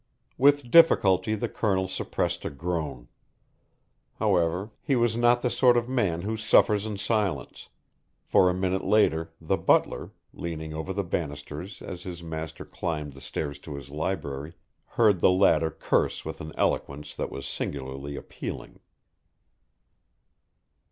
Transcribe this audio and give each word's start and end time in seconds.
With 0.35 0.71
difficulty 0.71 1.35
the 1.35 1.47
Colonel 1.47 1.87
suppressed 1.87 2.43
a 2.43 2.49
groan. 2.49 3.07
However, 4.17 4.71
he 4.81 4.95
was 4.95 5.15
not 5.15 5.43
the 5.43 5.49
sort 5.51 5.77
of 5.77 5.87
man 5.87 6.23
who 6.23 6.37
suffers 6.37 6.87
in 6.87 6.97
silence; 6.97 7.69
for 8.23 8.49
a 8.49 8.53
minute 8.55 8.83
later 8.83 9.31
the 9.39 9.57
butler, 9.57 10.11
leaning 10.33 10.73
over 10.73 10.91
the 10.91 11.03
banisters 11.03 11.83
as 11.83 12.01
his 12.01 12.23
master 12.23 12.65
climbed 12.65 13.13
the 13.13 13.21
stairs 13.21 13.59
to 13.59 13.75
his 13.75 13.91
library, 13.91 14.53
heard 14.85 15.19
the 15.19 15.29
latter 15.29 15.69
curse 15.69 16.25
with 16.25 16.41
an 16.41 16.51
eloquence 16.57 17.13
that 17.15 17.29
was 17.29 17.45
singularly 17.45 18.15
appealing. 18.15 18.79